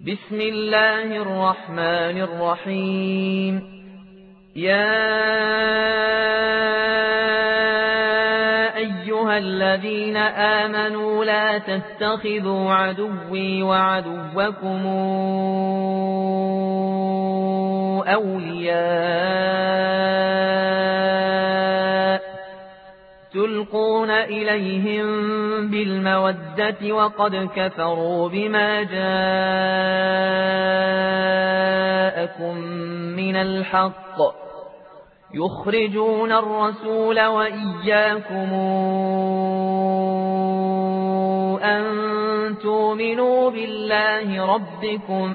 بسم 0.00 0.40
الله 0.40 1.16
الرحمن 1.16 2.16
الرحيم. 2.28 3.76
يا 4.56 5.16
أيها 8.76 9.38
الذين 9.38 10.16
آمنوا 10.16 11.24
لا 11.24 11.58
تتخذوا 11.58 12.72
عدوي 12.72 13.62
وعدوكم 13.62 14.86
أولياء 18.06 19.26
تلقون 23.56 24.10
إليهم 24.10 25.06
بالمودة 25.70 26.92
وقد 26.92 27.48
كفروا 27.56 28.28
بما 28.28 28.82
جاءكم 28.82 28.96
من 33.16 33.36
الحق 33.36 34.18
يخرجون 35.34 36.32
الرسول 36.32 37.26
وإياكم 37.26 38.52
أن 41.64 41.84
تؤمنوا 42.62 43.50
بالله 43.50 44.54
ربكم 44.54 45.34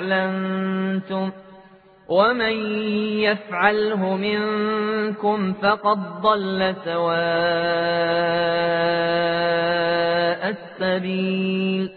أعلنتم 0.00 1.30
ومن 2.08 2.52
يفعله 3.20 4.16
منكم 4.16 5.52
فقد 5.52 5.98
ضل 6.22 6.74
سواء 6.84 7.20
السبيل 10.50 11.90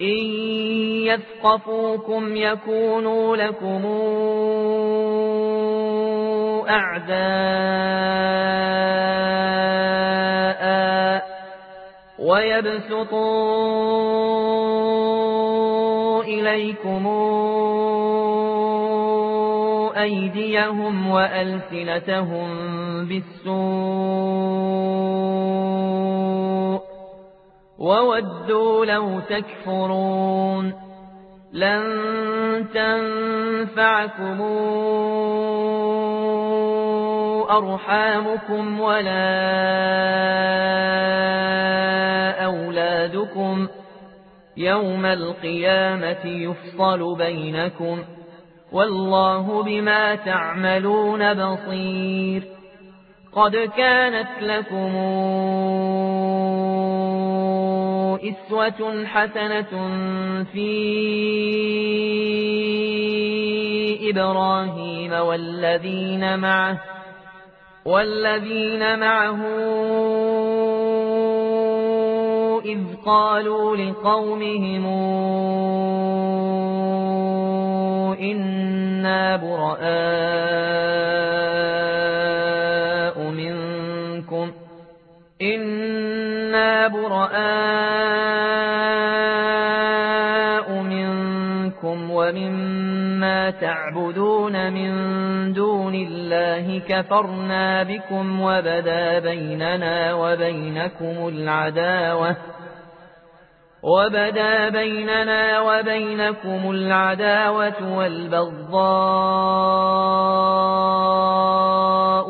إن 0.00 0.24
يثقفوكم 1.06 2.36
يكونوا 2.36 3.36
لكم 3.36 3.84
أعداء 6.68 7.30
ويبسطوا 12.18 13.70
إليكم 16.20 17.06
أيديهم 19.96 21.10
وألسنتهم 21.10 22.48
بالسوء 23.06 23.60
وودوا 27.78 28.84
لو 28.84 29.20
تكفرون 29.20 30.72
لن 31.52 31.84
تنفعكم 32.74 34.40
أرحامكم 37.50 38.80
ولا 38.80 40.29
يوم 44.60 45.06
القيامة 45.06 46.26
يفصل 46.26 47.16
بينكم 47.18 48.04
والله 48.72 49.62
بما 49.62 50.14
تعملون 50.14 51.34
بصير 51.34 52.42
قد 53.32 53.56
كانت 53.56 54.28
لكم 54.40 54.96
إسوة 58.28 59.04
حسنة 59.06 59.72
في 60.52 60.70
إبراهيم 64.10 65.12
والذين 65.12 66.38
معه 66.38 66.80
والذين 67.84 68.98
معه 68.98 69.40
قالوا 73.06 73.76
لقومهم 73.76 74.86
إنا 78.20 79.36
براء 79.36 79.70
منكم 83.30 84.52
إنا 85.42 86.88
براء 86.88 87.20
منكم 90.72 92.10
ومما 92.10 93.50
تعبدون 93.50 94.72
من 94.72 94.92
دون 95.52 95.94
الله 95.94 96.78
كفرنا 96.88 97.82
بكم 97.82 98.40
وبدا 98.40 99.18
بيننا 99.18 100.14
وبينكم 100.14 101.28
العداوة 101.28 102.36
وبدا 103.82 104.68
بيننا 104.68 105.60
وبينكم 105.60 106.70
العداوة 106.70 107.96
والبغضاء 107.96 108.80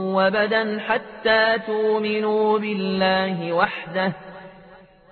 وبدا 0.00 0.78
حتى 0.78 1.58
تؤمنوا 1.66 2.58
بالله 2.58 3.52
وحده 3.52 4.12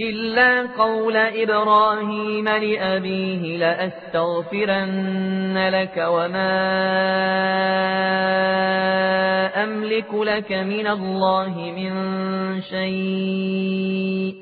إلا 0.00 0.68
قول 0.78 1.16
إبراهيم 1.16 2.48
لأبيه 2.48 3.58
لأستغفرن 3.58 4.88
لك 5.68 6.06
وما 6.08 6.62
أملك 9.64 10.14
لك 10.14 10.52
من 10.52 10.86
الله 10.86 11.54
من 11.76 11.92
شيء 12.62 14.41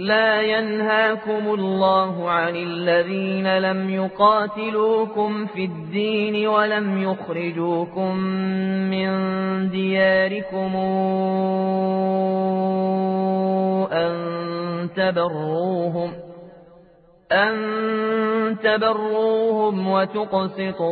لا 0.00 0.42
ينهاكم 0.42 1.54
الله 1.54 2.30
عن 2.30 2.56
الذين 2.56 3.58
لم 3.58 3.90
يقاتلوكم 3.90 5.46
في 5.46 5.64
الدين 5.64 6.46
ولم 6.48 7.02
يخرجوكم 7.02 8.16
من 8.90 9.10
دياركم 9.70 10.76
أن 13.92 14.14
تبروهم 14.96 16.12
أن 17.32 18.56
تبروهم 18.62 19.88
وتقسطوا 19.88 20.86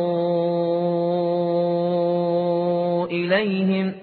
إليهم 3.05 3.93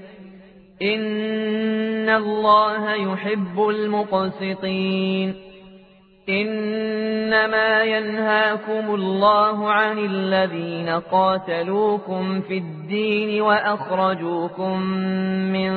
إن 0.82 1.95
الله 2.08 2.92
يحب 2.92 3.68
المقسطين 3.68 5.34
إنما 6.28 7.82
ينهاكم 7.82 8.94
الله 8.94 9.70
عن 9.70 9.98
الذين 9.98 10.88
قاتلوكم 10.88 12.40
في 12.40 12.58
الدين 12.58 13.42
وأخرجوكم 13.42 14.80
من 15.52 15.72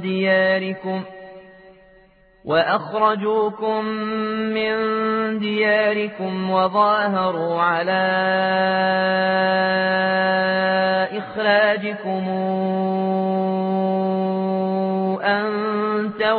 دياركم 0.00 1.02
وأخرجوكم 2.44 3.84
من 4.54 4.74
دياركم 5.38 6.50
وظاهروا 6.50 7.60
على 7.60 8.00
إخراجكم 11.18 12.28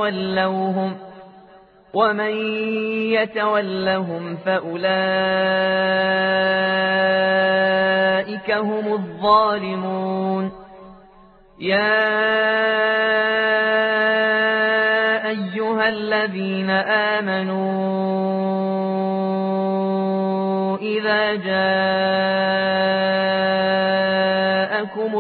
تولوهم 0.01 0.98
ومن 1.94 2.31
يتولهم 3.13 4.38
فأولئك 4.45 4.81
هم 8.51 8.94
الظالمون 8.94 10.51
يا 11.59 12.01
أيها 15.30 15.89
الذين 15.89 16.69
آمنوا 17.19 17.57
إذا 20.77 21.36
جاءكم 21.36 21.62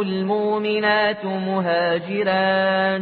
المؤمنات 0.01 1.25
مهاجرات 1.25 3.01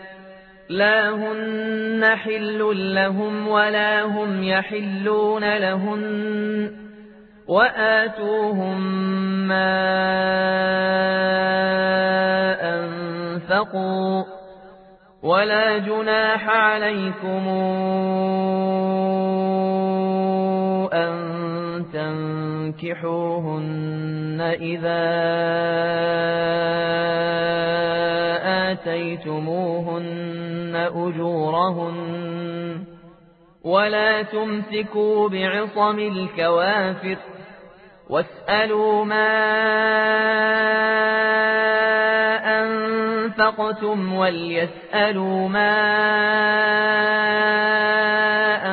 لا 0.71 1.09
هن 1.09 2.05
حل 2.15 2.59
لهم 2.95 3.47
ولا 3.47 4.03
هم 4.03 4.43
يحلون 4.43 5.57
لهن 5.57 6.71
وآتوهم 7.47 8.81
ما 9.47 9.81
أنفقوا 12.79 14.23
ولا 15.23 15.77
جناح 15.77 16.49
عليكم 16.49 17.47
أن 20.93 21.85
تنكحوهن 22.73 23.61
إذا 24.61 25.11
آتيتموهن 28.71 30.75
أجورهن 30.75 32.83
ولا 33.63 34.21
تمسكوا 34.21 35.29
بعصم 35.29 35.99
الكوافر 35.99 37.17
واسألوا 38.09 39.05
ما 39.05 39.31
أنفقتم 42.61 44.13
وليسألوا 44.13 45.47
ما 45.47 45.77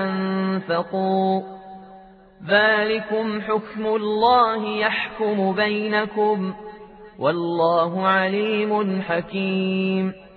أنفقوا 0.04 1.42
ذلكم 2.48 3.40
حكم 3.40 3.86
الله 3.86 4.66
يحكم 4.66 5.52
بينكم 5.52 6.54
والله 7.19 8.06
عليم 8.06 9.03
حكيم. 9.03 10.29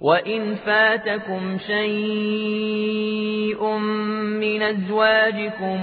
وإن 0.00 0.54
فاتكم 0.54 1.58
شيء 1.66 2.98
من 4.40 4.62
أزواجكم 4.62 5.80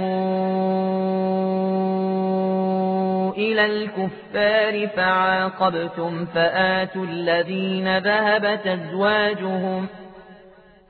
إلى 3.37 3.65
الكفار 3.65 4.87
فعاقبتم 4.87 6.25
فآتوا 6.25 7.05
الذين 7.05 7.97
ذهبت 7.97 8.67
أزواجهم 8.67 9.87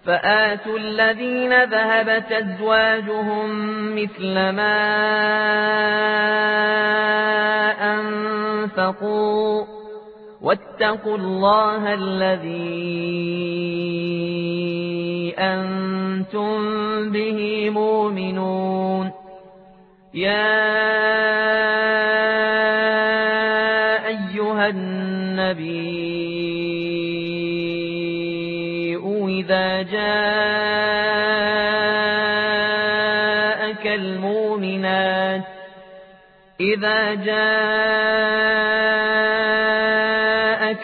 فآتوا 0.05 0.77
الذين 0.77 1.63
ذهبت 1.63 2.31
أزواجهم 2.31 3.49
مثل 3.95 4.33
ما 4.33 4.75
أنفقوا 8.77 9.65
واتقوا 10.41 11.17
الله 11.17 11.93
الذي 11.93 13.05
أنتم 15.37 16.57
به 17.11 17.69
مؤمنون 17.69 19.11
يا 20.13 20.55
أيها 24.07 24.69
النبي 24.69 26.15
إذا 29.39 29.81
جاءك 29.81 31.64
إذا 36.59 37.13
جاءك 37.13 37.35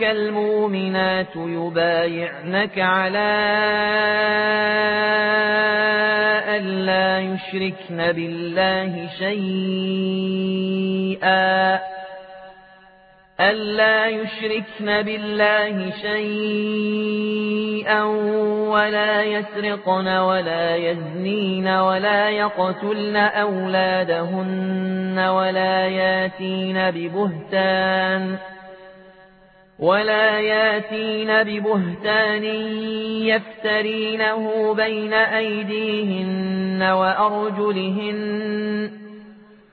المؤمنات 0.04 1.36
يبايعنك 1.36 2.80
على 2.80 3.32
أن 6.58 6.64
لا 6.86 7.20
يشركن 7.20 8.12
بالله 8.12 9.10
شيئا. 9.20 9.52
ألا 13.50 14.08
يشركن 14.08 15.02
بالله 15.02 15.92
شيئا 16.02 18.04
ولا 18.70 19.24
يسرقن 19.24 20.08
ولا 20.08 20.76
يزنين 20.76 21.68
ولا 21.68 22.30
يقتلن 22.30 23.16
أولادهن 23.16 25.20
ولا 25.20 25.88
ياتين 25.88 26.92
ببهتان 26.92 28.38
ولا 29.80 30.40
ياتين 30.40 31.44
ببهتان 31.44 32.44
يفترينه 33.26 34.74
بين 34.74 35.14
أيديهن 35.14 36.84
وأرجلهن 36.84 39.01